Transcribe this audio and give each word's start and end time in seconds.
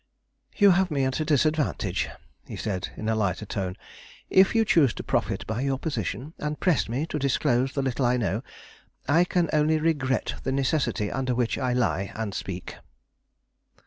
"You 0.57 0.71
have 0.71 0.89
me 0.89 1.03
at 1.05 1.19
a 1.19 1.25
disadvantage," 1.25 2.09
he 2.47 2.55
said, 2.55 2.89
in 2.97 3.07
a 3.07 3.13
lighter 3.13 3.45
tone. 3.45 3.77
"If 4.31 4.55
you 4.55 4.65
choose 4.65 4.95
to 4.95 5.03
profit 5.03 5.45
by 5.45 5.61
your 5.61 5.77
position, 5.77 6.33
and 6.39 6.59
press 6.59 6.89
me 6.89 7.05
to 7.05 7.19
disclose 7.19 7.73
the 7.73 7.83
little 7.83 8.07
I 8.07 8.17
know, 8.17 8.41
I 9.07 9.25
can 9.25 9.47
only 9.53 9.77
regret 9.77 10.39
the 10.41 10.51
necessity 10.51 11.11
under 11.11 11.35
which 11.35 11.59
I 11.59 11.73
lie, 11.73 12.11
and 12.15 12.33
speak." 12.33 12.77